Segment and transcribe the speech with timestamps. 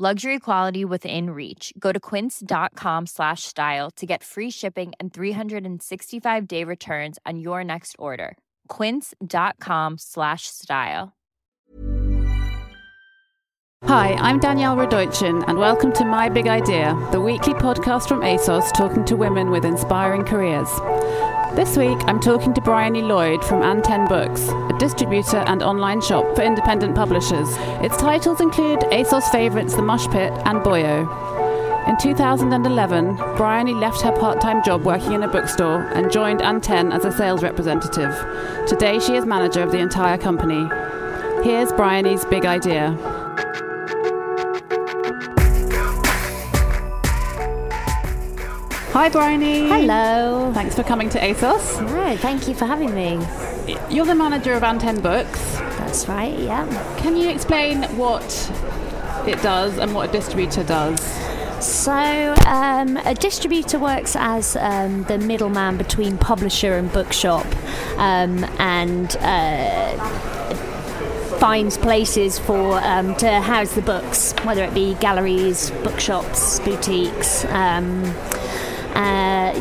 [0.00, 1.72] Luxury quality within reach.
[1.76, 7.64] Go to quince.com slash style to get free shipping and 365 day returns on your
[7.64, 8.38] next order.
[8.68, 11.16] Quince.com slash style.
[13.86, 18.72] Hi, I'm Danielle Radojcin, and welcome to My Big Idea, the weekly podcast from ASOS
[18.72, 20.70] talking to women with inspiring careers.
[21.58, 26.36] This week, I'm talking to Bryony Lloyd from Antenne Books, a distributor and online shop
[26.36, 27.48] for independent publishers.
[27.82, 31.00] Its titles include ASOS favourites The Mosh Pit and Boyo.
[31.88, 36.94] In 2011, Bryony left her part time job working in a bookstore and joined Antenne
[36.94, 38.14] as a sales representative.
[38.68, 40.64] Today, she is manager of the entire company.
[41.42, 42.96] Here's Bryony's big idea.
[48.98, 49.68] Hi, Bryony.
[49.68, 50.50] Hello.
[50.52, 51.80] Thanks for coming to ASOS.
[51.88, 53.24] No, thank you for having me.
[53.88, 55.40] You're the manager of Antenne Books.
[55.78, 56.66] That's right, yeah.
[56.98, 58.24] Can you explain what
[59.24, 61.00] it does and what a distributor does?
[61.64, 61.92] So,
[62.44, 67.46] um, a distributor works as um, the middleman between publisher and bookshop
[67.98, 69.96] um, and uh,
[71.38, 77.44] finds places for um, to house the books, whether it be galleries, bookshops, boutiques.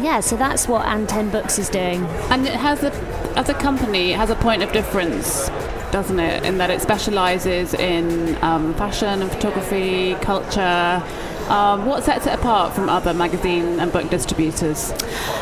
[0.02, 2.04] Yeah, so that's what Antenne Books is doing.
[2.30, 2.94] And it has a,
[3.36, 5.50] as a company, it has a point of difference,
[5.92, 6.44] doesn't it?
[6.44, 11.04] In that it specialises in um, fashion and photography, culture.
[11.50, 14.92] Um, what sets it apart from other magazine and book distributors?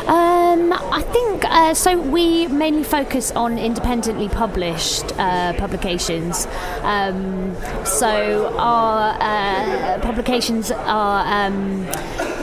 [0.06, 2.00] Um, I think uh, so.
[2.00, 6.46] We mainly focus on independently published uh, publications.
[6.82, 11.84] Um, so our uh, publications are um,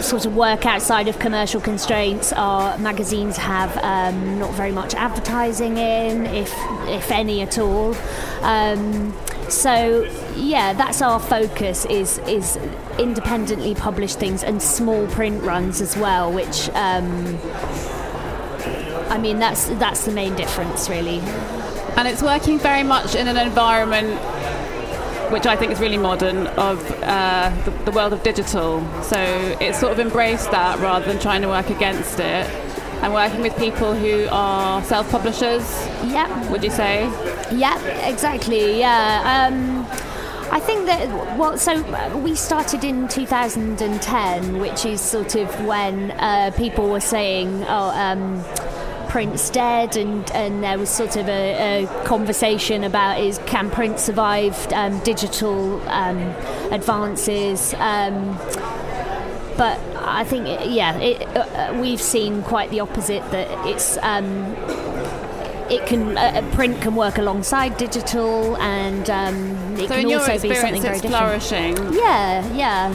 [0.04, 2.34] sort of work outside of commercial constraints.
[2.34, 6.54] Our magazines have um, not very much advertising in, if
[6.88, 7.96] if any at all.
[8.42, 9.14] Um,
[9.50, 12.58] so yeah, that's our focus is is
[13.00, 17.38] independently published things and small print runs as well, which um,
[19.10, 21.20] I mean that's that's the main difference really.
[21.96, 24.20] And it's working very much in an environment
[25.34, 28.86] which I think is really modern, of uh, the, the, world of digital.
[29.02, 29.18] So
[29.60, 32.48] it's sort of embraced that rather than trying to work against it.
[33.02, 35.64] And working with people who are self publishers.
[36.06, 36.52] Yeah.
[36.52, 37.02] Would you say?
[37.52, 37.78] Yeah,
[38.08, 38.78] exactly.
[38.80, 39.50] Yeah.
[39.50, 39.86] Um,
[40.54, 41.82] I think that, well, so
[42.20, 48.44] we started in 2010, which is sort of when uh, people were saying, oh, um,
[49.14, 54.00] print's dead, and, and there was sort of a, a conversation about is can print
[54.00, 56.18] survive um, digital um,
[56.72, 57.76] advances.
[57.76, 58.36] Um,
[59.56, 64.56] but I think, yeah, it, uh, we've seen quite the opposite that it's um,
[65.70, 70.56] it can uh, print can work alongside digital, and um, it so can also be
[70.56, 71.16] something very different.
[71.16, 71.78] flourishing.
[71.94, 72.90] Yeah, yeah.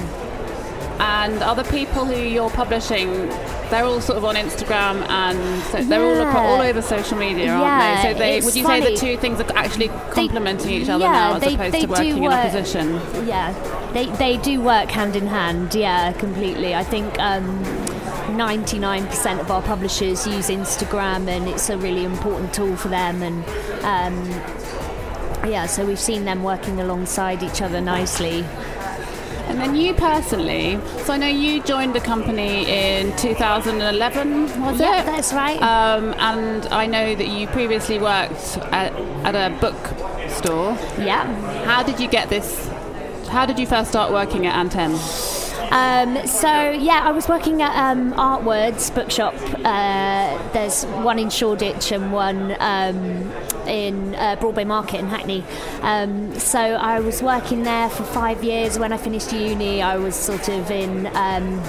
[0.98, 3.30] And other people who you're publishing
[3.70, 7.64] they're all sort of on Instagram and so they're all all over social media, aren't
[7.64, 8.12] yeah, they?
[8.12, 8.82] So they would you funny.
[8.82, 11.80] say the two things are actually complementing each other yeah, now as they, opposed they
[11.82, 12.94] to working work, in opposition?
[13.26, 15.74] Yeah, they they do work hand in hand.
[15.74, 16.74] Yeah, completely.
[16.74, 17.18] I think.
[17.18, 17.64] Um,
[18.28, 23.22] 99% of our publishers use Instagram, and it's a really important tool for them.
[23.22, 23.44] And
[23.84, 24.30] um,
[25.50, 28.44] yeah, so we've seen them working alongside each other nicely.
[29.58, 35.02] And then you personally, so I know you joined the company in 2011, was yeah,
[35.02, 35.06] it?
[35.06, 35.60] that's right.
[35.60, 38.92] Um, and I know that you previously worked at,
[39.24, 39.74] at a book
[40.30, 40.78] store.
[41.04, 41.26] Yeah.
[41.64, 42.68] How did you get this?
[43.30, 44.96] How did you first start working at Antenne?
[45.70, 49.34] Um, so yeah, I was working at um, Artwords bookshop.
[49.64, 53.30] Uh, there's one in Shoreditch and one um,
[53.66, 55.44] in uh, Broadway Market in Hackney.
[55.82, 58.78] Um, so I was working there for five years.
[58.78, 61.62] When I finished uni, I was sort of in um,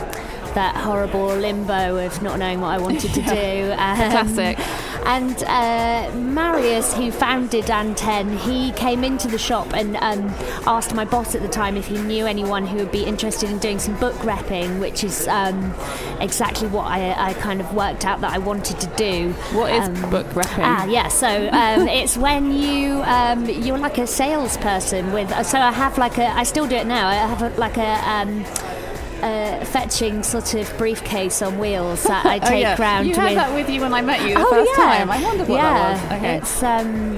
[0.55, 3.71] that horrible limbo of not knowing what I wanted to do.
[3.73, 4.57] Um, Classic.
[5.05, 10.29] And uh, Marius, who founded Antenne, he came into the shop and um,
[10.67, 13.57] asked my boss at the time if he knew anyone who would be interested in
[13.59, 15.73] doing some book repping, which is um,
[16.19, 19.31] exactly what I, I, kind of worked out that I wanted to do.
[19.55, 20.63] What is um, book repping?
[20.63, 21.07] Ah, yeah.
[21.07, 25.29] So um, it's when you um, you're like a salesperson with.
[25.45, 26.27] So I have like a.
[26.27, 27.07] I still do it now.
[27.07, 28.45] I have a, like a um,
[29.21, 32.81] uh, fetching sort of briefcase on wheels that I take oh, yeah.
[32.81, 33.19] round You with.
[33.19, 34.83] had that with you when I met you the oh, first yeah.
[34.83, 35.11] time.
[35.11, 35.93] I wondered what yeah.
[35.93, 36.17] that was.
[36.19, 36.37] Okay.
[36.37, 37.13] It's um,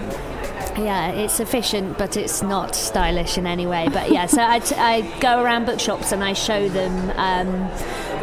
[0.83, 3.89] yeah, it's efficient, but it's not stylish in any way.
[3.91, 7.69] But yeah, so I, t- I go around bookshops and I show them um,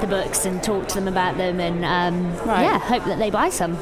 [0.00, 2.62] the books and talk to them about them, and um, Right.
[2.62, 3.76] yeah, hope that they buy some.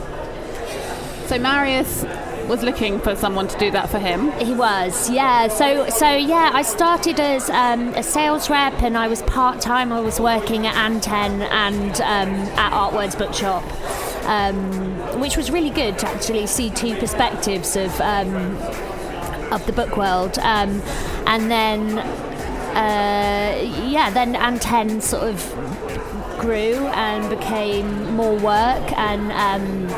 [1.26, 2.04] So Marius
[2.48, 4.30] was looking for someone to do that for him.
[4.32, 5.48] He was, yeah.
[5.48, 9.92] So, so yeah, I started as um, a sales rep, and I was part time.
[9.92, 13.64] I was working at Antenne and um, at Artwords Bookshop,
[14.26, 18.56] um, which was really good to actually see two perspectives of um,
[19.52, 20.38] of the book world.
[20.38, 20.82] Um,
[21.26, 29.90] and then, uh, yeah, then Antenne sort of grew and became more work and.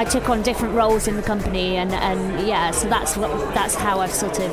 [0.00, 3.74] I took on different roles in the company, and, and yeah, so that's what that's
[3.74, 4.50] how I've sort of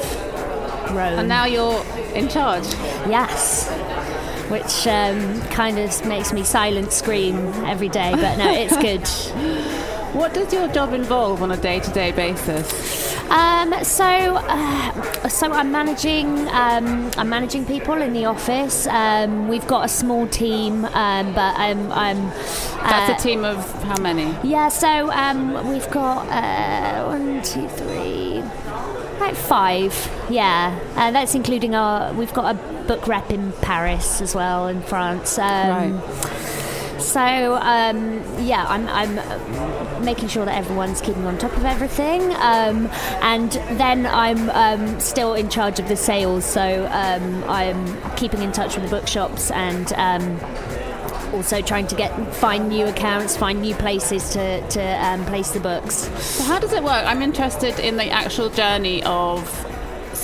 [0.87, 1.19] grown.
[1.19, 2.65] And now you're in charge.
[3.07, 3.69] yes,
[4.49, 9.07] which um, kind of makes me silent scream every day, but no, it's good.
[10.13, 13.15] What does your job involve on a day-to-day basis?
[13.29, 16.47] Um, so, uh, so I'm managing.
[16.47, 18.87] Um, I'm managing people in the office.
[18.87, 21.91] Um, we've got a small team, um, but I'm.
[21.91, 24.33] I'm That's uh, a team of how many?
[24.47, 28.41] Yeah, so um, we've got uh, one, two, three,
[29.19, 29.93] like five.
[30.29, 32.13] Yeah, uh, that's including our.
[32.13, 35.37] We've got a book rep in Paris as well, in France.
[35.37, 36.01] Um,
[36.99, 42.87] So um, yeah, I'm, I'm making sure that everyone's keeping on top of everything, um,
[43.21, 46.45] and then I'm um, still in charge of the sales.
[46.45, 50.39] So um, I'm keeping in touch with the bookshops and um,
[51.33, 55.59] also trying to get find new accounts, find new places to to um, place the
[55.59, 55.95] books.
[56.23, 57.05] So how does it work?
[57.05, 59.47] I'm interested in the actual journey of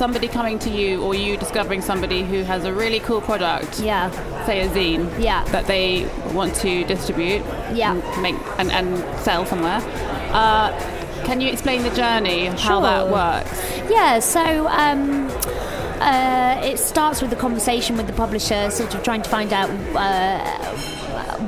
[0.04, 4.12] somebody coming to you or you discovering somebody who has a really cool product, Yeah,
[4.46, 5.46] say a zine, Yeah.
[5.56, 7.42] that they want to distribute,
[7.74, 7.94] Yeah.
[7.96, 8.88] and make and, and
[9.22, 9.80] sell somewhere.
[10.34, 10.72] Uh,
[11.24, 13.58] can you explain the journey, how that works?
[13.90, 14.20] yeah.
[14.20, 14.68] So.
[14.68, 15.32] Um,
[16.02, 19.70] uh, it starts with a conversation with the publisher, sort of trying to find out
[19.96, 20.44] uh,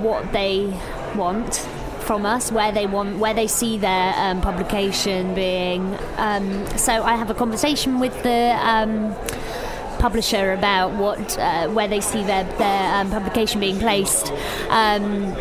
[0.06, 0.74] what they
[1.18, 1.68] want
[2.06, 5.98] from us, where they want, where they see their um, publication being.
[6.18, 8.58] Um, so I have a conversation with the.
[8.62, 9.16] Um,
[10.06, 14.32] publisher about what uh, where they see their their um, publication being placed.
[14.70, 15.34] Um,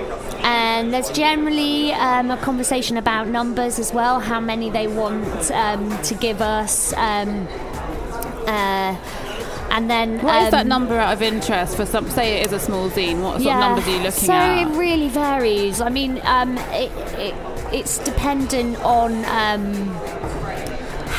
[0.42, 6.02] and there's generally um, a conversation about numbers as well, how many they want um,
[6.02, 6.94] to give us.
[6.94, 7.46] Um,
[8.46, 8.96] uh,
[9.70, 12.08] and then What is that um, number out of interest for some?
[12.10, 13.22] Say it is a small zine.
[13.22, 14.64] What sort of numbers are you looking so at?
[14.66, 15.80] So it really varies.
[15.80, 17.34] I mean, um, it, it,
[17.72, 19.74] it's dependent on um,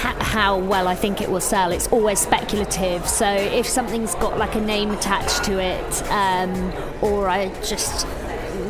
[0.06, 1.71] ha- how well I think it will sell.
[1.71, 3.07] It's always speculative.
[3.07, 6.71] So if something's got like a name attached to it, um,
[7.01, 8.07] or I just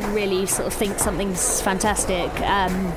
[0.10, 2.32] really sort of think something's fantastic.
[2.42, 2.94] Um,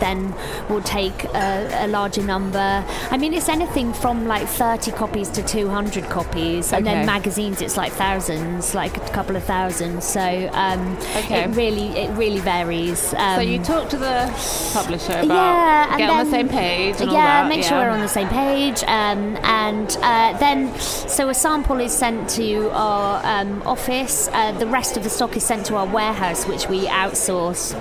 [0.00, 0.34] then
[0.68, 2.84] we'll take a, a larger number.
[3.10, 6.96] I mean, it's anything from like 30 copies to 200 copies, and Okay.
[6.96, 10.04] then magazines it's like thousands, like a couple of thousands.
[10.04, 11.44] So um, Okay.
[11.44, 13.14] it really, it really varies.
[13.14, 14.26] Um, so you talk to the
[14.72, 17.00] publisher about yeah, and get on the same page.
[17.00, 21.34] And yeah, make sure we're on the same page, um, and uh, then so a
[21.34, 24.28] sample is sent to our um, office.
[24.32, 27.74] Uh, the rest of the stock is sent to our warehouse, which we outsource.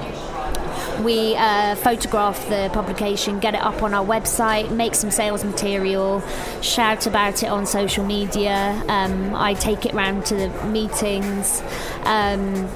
[1.04, 6.22] We uh, photograph the publication, get it up on our website, make some sales material,
[6.62, 8.84] shout about it on social media.
[8.88, 11.62] Um, I take it round to the meetings.
[12.04, 12.70] Um,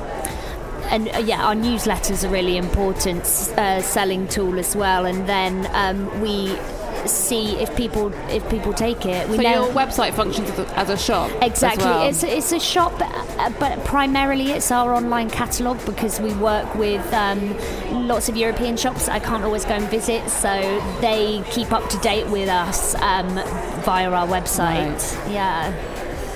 [0.89, 3.23] and uh, yeah, our newsletters are really important
[3.57, 5.05] uh, selling tool as well.
[5.05, 6.55] And then um, we
[7.07, 9.27] see if people if people take it.
[9.29, 11.31] We So know your website functions as a, as a shop.
[11.41, 11.85] exactly.
[11.85, 12.07] well.
[12.09, 17.05] It's it's a shop, uh, but primarily it's our online catalogue because we work with
[17.13, 17.55] um,
[18.07, 19.07] lots of European shops.
[19.09, 20.49] I can't always go and visit, so
[21.01, 23.29] they keep up to date with us um,
[23.83, 25.01] via our website.
[25.31, 25.71] Yeah.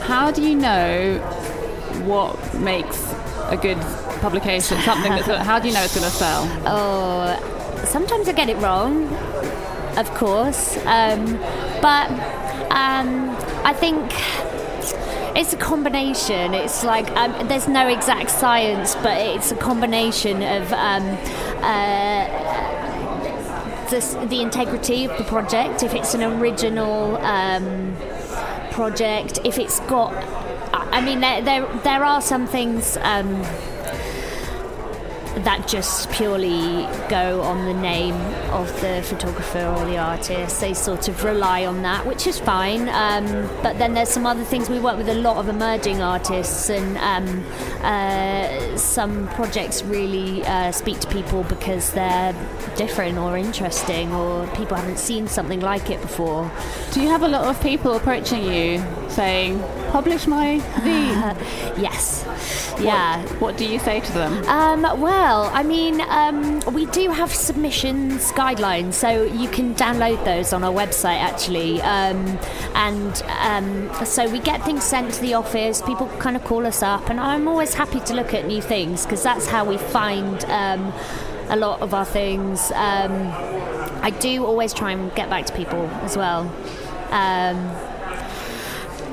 [0.01, 1.19] How do you know
[2.05, 2.97] what makes
[3.50, 3.77] a good
[4.21, 4.77] publication?
[4.81, 6.43] Something that's how do you know it's going to sell?
[6.65, 9.07] Oh, sometimes I get it wrong,
[9.98, 11.38] of course, um,
[11.82, 12.10] but
[12.72, 13.30] um,
[13.66, 14.12] I think
[15.36, 16.54] it's a combination.
[16.54, 20.72] It's like um, there's no exact science, but it's a combination of.
[20.74, 21.18] Um,
[21.63, 22.48] uh,
[23.89, 27.96] the, the integrity of the project, if it's an original um,
[28.72, 30.13] project, if it's got,
[30.74, 32.98] I mean, there there, there are some things.
[33.01, 33.44] Um,
[35.44, 38.15] that just purely go on the name
[38.51, 40.62] of the photographer or the artist.
[40.62, 42.89] They sort of rely on that, which is fine.
[42.89, 44.70] Um, but then there's some other things.
[44.70, 47.46] We work with a lot of emerging artists, and um,
[47.84, 52.34] uh, some projects really uh, speak to people because they're
[52.75, 56.51] different or interesting, or people haven't seen something like it before.
[56.91, 59.60] Do you have a lot of people approaching you saying,
[59.91, 61.36] "Publish my zine"?
[61.82, 62.24] yes.
[62.79, 63.22] Yeah.
[63.22, 64.44] What, what, do you say to them?
[64.48, 70.53] Um, well, I mean, um, we do have submissions guidelines, so you can download those
[70.53, 71.82] on our website actually.
[71.82, 72.39] Um,
[72.75, 75.82] and um, so we get things sent to the office.
[75.82, 79.03] People kind of call us up, and I'm always happy to look at new things
[79.03, 80.94] because that's how we find um,
[81.50, 82.72] a lot of our things.
[82.75, 83.32] Um,
[84.01, 86.41] I do always try and get back to people as well.
[87.10, 87.58] Um,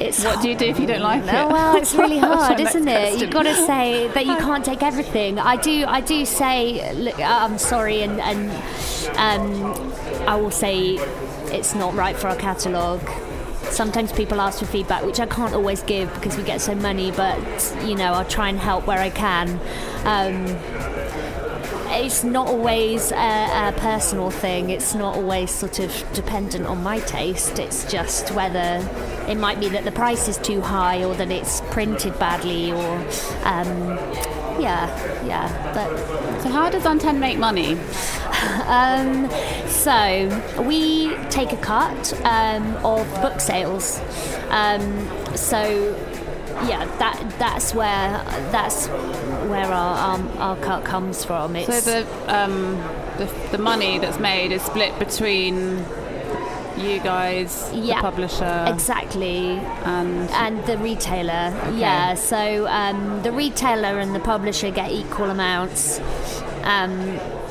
[0.05, 1.27] it's what do you do if you don't like it?
[1.27, 3.19] Well, it's really hard, isn't it?
[3.19, 5.39] You've got to say that you can't take everything.
[5.39, 5.85] I do.
[5.87, 8.51] I do say, look, I'm sorry, and, and
[9.17, 9.93] um,
[10.29, 10.97] I will say
[11.53, 13.09] it's not right for our catalogue.
[13.65, 17.11] Sometimes people ask for feedback, which I can't always give because we get so many.
[17.11, 17.39] But
[17.85, 19.59] you know, I'll try and help where I can.
[20.05, 20.47] Um,
[21.95, 24.71] it's not always a, a, personal thing.
[24.71, 27.59] It's not always sort of dependent on my taste.
[27.59, 28.87] It's just whether
[29.29, 32.97] it might be that the price is too high or that it's printed badly or.
[33.45, 33.99] Um,
[34.61, 34.87] yeah,
[35.27, 35.73] yeah.
[35.75, 37.77] But so, how does Antenne make money?
[38.67, 39.29] um,
[39.67, 44.01] so we take a cut um, of book sales.
[44.51, 45.95] Um, so
[46.69, 48.87] yeah, that that's where that's
[49.49, 51.57] where our our, our cut comes from.
[51.57, 52.77] It's so the, um,
[53.19, 55.85] the the money that's made is split between
[56.77, 61.55] you guys, yeah, the publisher, exactly, and and the retailer.
[61.69, 61.79] Okay.
[61.79, 66.01] Yeah, so um, the retailer and the publisher get equal amounts,
[66.63, 66.93] um,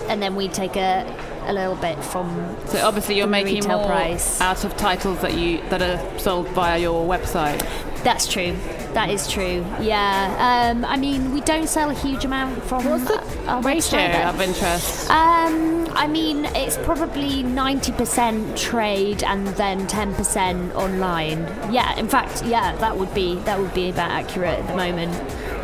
[0.10, 1.06] and then we take a
[1.46, 2.56] a little bit from.
[2.68, 4.40] So obviously, you're making more price.
[4.42, 7.60] out of titles that you that are sold via your website.
[8.04, 8.56] That's true.
[8.94, 9.66] That is true.
[9.82, 10.72] Yeah.
[10.72, 12.86] Um, I mean, we don't sell a huge amount from.
[12.86, 15.10] What's the our ratio of interest?
[15.10, 21.40] Um, I mean, it's probably ninety percent trade and then ten percent online.
[21.74, 21.98] Yeah.
[21.98, 25.14] In fact, yeah, that would be that would be about accurate at the moment.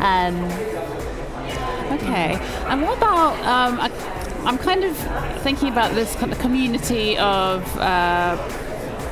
[0.00, 0.34] Um,
[1.98, 2.34] okay.
[2.66, 3.34] And what about?
[3.44, 3.90] Um, I,
[4.44, 4.96] I'm kind of
[5.42, 7.64] thinking about this kind of community of.
[7.78, 8.36] Uh,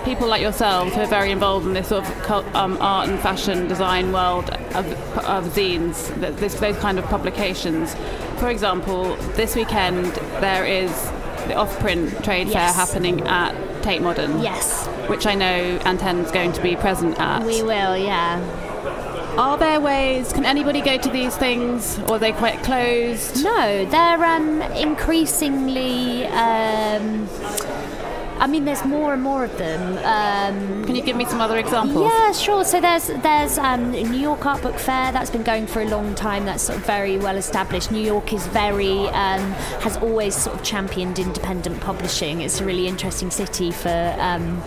[0.08, 3.68] people like yourselves who are very involved in this sort of um, art and fashion
[3.68, 4.86] design world of,
[5.18, 7.94] of zines, this, those kind of publications.
[8.38, 10.06] For example, this weekend
[10.40, 10.90] there is
[11.46, 12.54] the off-print trade yes.
[12.54, 14.40] fair happening at Tate Modern.
[14.40, 14.86] Yes.
[15.10, 17.44] Which I know Antenne's going to be present at.
[17.44, 18.40] We will, yeah.
[19.36, 20.32] Are there ways?
[20.32, 23.44] Can anybody go to these things, or are they quite closed?
[23.44, 26.24] No, they're um, increasingly.
[26.26, 27.28] Um,
[28.38, 29.98] I mean, there's more and more of them.
[29.98, 32.10] Um, Can you give me some other examples?
[32.10, 32.64] Yeah, sure.
[32.64, 36.14] So there's there's um, New York Art Book Fair that's been going for a long
[36.14, 36.44] time.
[36.44, 37.90] That's sort of very well established.
[37.90, 39.52] New York is very um,
[39.82, 42.40] has always sort of championed independent publishing.
[42.40, 44.62] It's a really interesting city for um,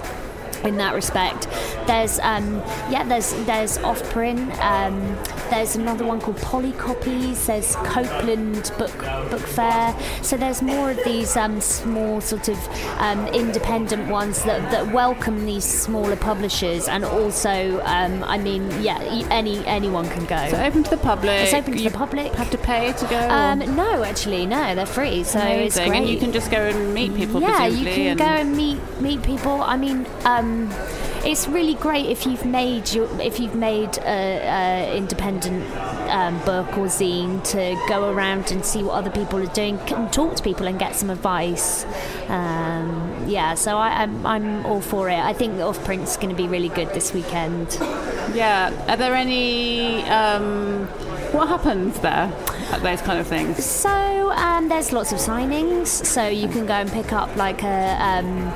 [0.64, 1.48] in that respect.
[1.88, 2.56] There's um,
[2.90, 4.52] yeah, there's there's off print.
[4.64, 5.18] Um,
[5.50, 7.46] there's another one called Polycopies.
[7.46, 8.98] There's Copeland Book
[9.30, 9.96] Book Fair.
[10.22, 12.58] So there's more of these um, small sort of
[13.00, 19.00] um, independent ones that, that welcome these smaller publishers, and also um, I mean yeah,
[19.30, 20.50] any anyone can go.
[20.50, 21.42] So open to the public.
[21.42, 22.34] It's open to you the public.
[22.34, 23.30] Have to pay to go.
[23.30, 25.24] Um, no, actually, no, they're free.
[25.24, 25.66] So Amazing.
[25.66, 25.94] it's great.
[25.94, 27.42] And you can just go and meet people.
[27.42, 29.62] Yeah, you can and go and meet meet people.
[29.62, 30.06] I mean.
[30.26, 30.72] Um,
[31.24, 35.64] it's really great if you've made your if you've made a, a independent
[36.10, 40.12] um, book or zine to go around and see what other people are doing and
[40.12, 41.86] talk to people and get some advice.
[42.28, 45.20] Um, yeah, so I, am I'm, I'm all for it.
[45.20, 47.78] I think the off print's going to be really good this weekend.
[48.34, 50.04] Yeah, are there any?
[50.06, 50.88] Um,
[51.32, 52.34] what happens there
[52.72, 53.64] at those kind of things?
[53.64, 55.88] So um, there's lots of signings.
[55.88, 58.52] So you can go and pick up like a um,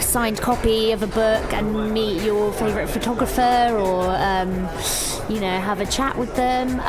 [0.00, 4.68] signed copy of a book and meet your favourite photographer or um,
[5.28, 6.80] you know have a chat with them.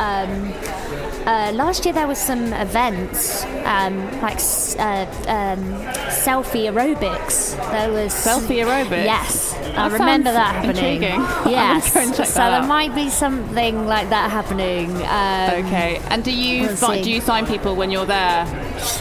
[1.26, 4.40] Uh, last year there was some events um, like
[4.78, 5.64] uh, um,
[6.12, 7.56] selfie aerobics.
[7.72, 9.06] There was selfie aerobics.
[9.06, 11.04] Yes, that I remember that happening.
[11.04, 11.22] Intriguing.
[11.54, 12.68] Yes, so there out.
[12.68, 14.92] might be something like that happening.
[15.04, 18.44] Um, okay, and do you we'll fi- do you sign people when you're there,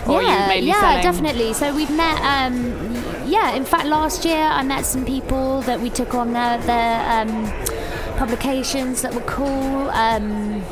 [0.07, 1.03] or yeah, yeah, selling?
[1.03, 1.53] definitely.
[1.55, 5.91] So we've met um, yeah, in fact, last year I met some people that we
[5.91, 7.51] took on their, their um,
[8.17, 9.91] publications that were cool.
[9.91, 10.63] Um,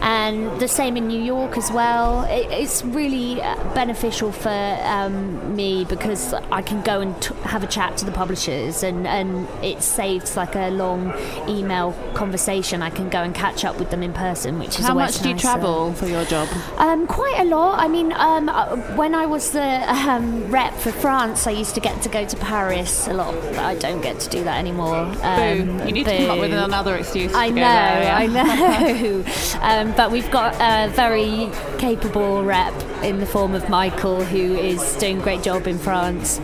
[0.00, 2.24] and the same in New York as well.
[2.24, 7.62] It, it's really uh, beneficial for um, me because I can go and t- have
[7.62, 11.12] a chat to the publishers, and, and it saves like a long
[11.48, 12.82] email conversation.
[12.82, 15.28] I can go and catch up with them in person, which is how much do
[15.28, 16.48] you travel for your job?
[16.78, 17.78] Um, quite a lot.
[17.78, 21.80] I mean, um, uh, when I was the um, rep for France, I used to
[21.80, 23.34] get to go to Paris a lot.
[23.34, 24.96] But I don't get to do that anymore.
[25.22, 25.86] Um, boo!
[25.86, 27.34] You need to come up with another excuse.
[27.34, 28.16] I know, there, yeah.
[28.16, 29.24] I know.
[29.90, 34.96] um, but we've got a very capable rep in the form of Michael, who is
[34.96, 36.38] doing a great job in France.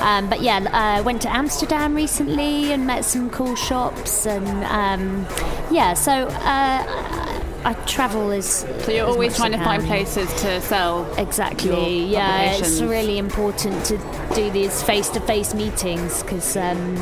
[0.00, 0.58] Um, but yeah,
[0.98, 5.26] uh, went to Amsterdam recently and met some cool shops, and um,
[5.70, 8.66] yeah, so uh, I travel as.
[8.84, 11.12] So you're always trying to I find places to sell.
[11.18, 12.06] Exactly.
[12.06, 13.98] Yeah, it's really important to
[14.34, 16.96] do these face-to-face meetings because um,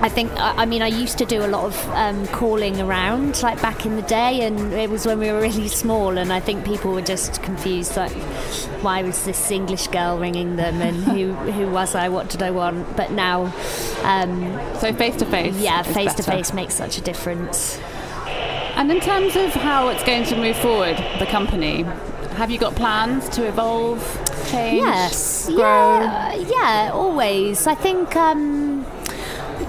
[0.00, 3.60] I think I mean I used to do a lot of um, calling around like
[3.60, 6.64] back in the day, and it was when we were really small, and I think
[6.64, 8.12] people were just confused like
[8.80, 12.52] why was this English girl ringing them, and who who was I, what did I
[12.52, 12.96] want?
[12.96, 13.52] But now,
[14.04, 15.56] um, So face to face.
[15.58, 17.78] yeah, face to face makes such a difference.
[18.76, 21.82] And in terms of how it's going to move forward, the company,
[22.38, 23.98] have you got plans to evolve,
[24.52, 25.48] change, Yes.
[25.48, 25.98] grow?
[26.02, 26.34] Yeah.
[26.36, 26.90] Yeah.
[26.94, 27.66] Always.
[27.66, 28.14] I think.
[28.14, 28.67] Um,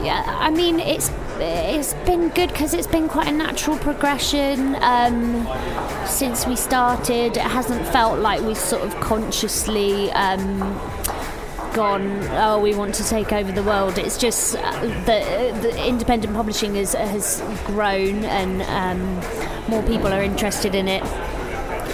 [0.04, 0.24] yeah.
[0.28, 5.48] I mean, it's it's been good because it's been quite a natural progression um,
[6.06, 7.38] since we started.
[7.38, 10.12] It hasn't felt like we've sort of consciously.
[10.12, 10.80] Um,
[11.72, 16.34] gone oh we want to take over the world it's just uh, the, the independent
[16.34, 21.04] publishing is, has grown and um, more people are interested in it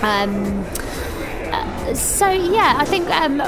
[0.01, 0.65] um,
[1.51, 3.39] uh, so yeah, I think um,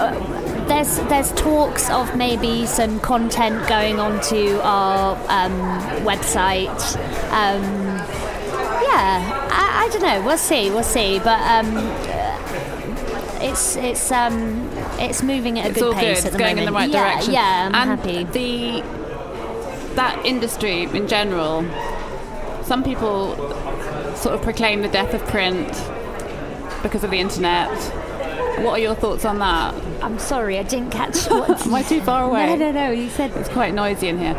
[0.67, 5.51] there's there's talks of maybe some content going onto our um,
[6.05, 6.95] website.
[7.31, 7.63] Um,
[8.83, 10.21] yeah, I, I don't know.
[10.25, 10.69] We'll see.
[10.69, 11.19] We'll see.
[11.19, 14.69] But um, uh, it's it's um,
[14.99, 16.09] it's moving at a It's good pace good.
[16.19, 17.33] at It's the going in the right yeah, direction.
[17.33, 18.23] Yeah, I'm and happy.
[18.23, 21.63] The that industry in general,
[22.63, 23.35] some people
[24.15, 25.67] sort of proclaim the death of print
[26.83, 27.69] because of the internet.
[28.63, 29.73] What are your thoughts on that?
[30.03, 31.65] I'm sorry, I didn't catch what.
[31.65, 32.47] Am I too far away?
[32.47, 32.91] no, no, no.
[32.91, 34.35] You said It's quite noisy in here.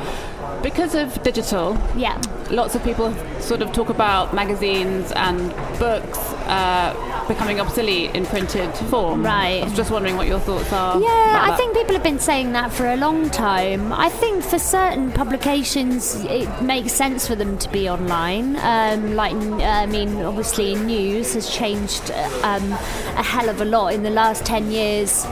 [0.63, 2.21] Because of digital, yeah.
[2.51, 8.75] lots of people sort of talk about magazines and books uh, becoming obsolete in printed
[8.91, 9.25] form.
[9.25, 9.61] Right.
[9.61, 11.01] I was just wondering what your thoughts are.
[11.01, 13.93] Yeah, I think people have been saying that for a long time.
[13.93, 18.57] I think for certain publications, it makes sense for them to be online.
[18.57, 22.11] Um, like, uh, I mean, obviously, news has changed
[22.43, 25.25] um, a hell of a lot in the last 10 years.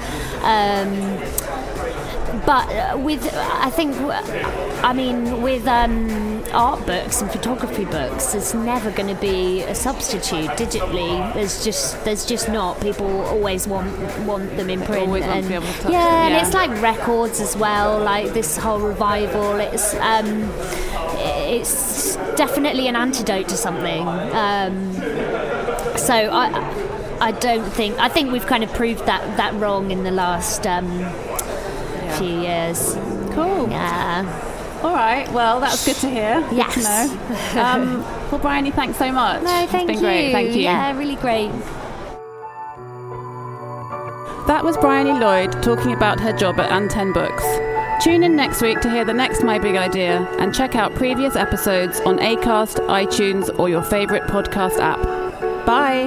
[0.43, 1.19] Um,
[2.45, 3.97] but uh, with, I think,
[4.85, 9.75] I mean, with um, art books and photography books, there's never going to be a
[9.75, 11.35] substitute digitally.
[11.35, 12.81] There's just, there's just not.
[12.81, 15.07] People always want want them in print.
[15.07, 17.99] always want to and, be able to touch yeah, and it's like records as well.
[18.01, 19.57] Like this whole revival.
[19.57, 20.51] It's um,
[21.19, 24.07] it's definitely an antidote to something.
[24.07, 24.93] Um,
[25.97, 26.85] so I.
[27.19, 27.99] I don't think.
[27.99, 30.87] I think we've kind of proved that, that wrong in the last um,
[32.19, 32.93] few years.
[33.33, 33.71] Cool.
[33.71, 34.53] Yeah.
[34.87, 35.31] All right.
[35.33, 36.41] Well, that's good to hear.
[36.49, 36.75] Good Yes.
[36.75, 37.61] to know.
[37.63, 39.43] Um, well, Bryony, thanks so much.
[39.43, 40.01] No, thank it's been you.
[40.01, 40.33] great.
[40.33, 40.63] Thank you.
[40.63, 41.51] Yeah, really great.
[44.47, 47.45] That was Bryony Lloyd talking about her job at Antenne Books.
[48.05, 51.35] Tune in next week to hear the next My Big Idea and check out previous
[51.35, 55.01] episodes on Acast, iTunes, or your favourite podcast app.
[55.67, 56.07] Bye.